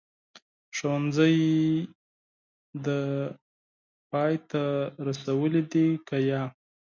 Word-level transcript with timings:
ښوونځی 0.75 1.37
دي 2.85 3.01
پای 4.09 4.33
ته 4.49 4.63
رسولی 5.07 5.61
دی 5.71 5.87
که 6.07 6.17
نه؟ 6.27 6.41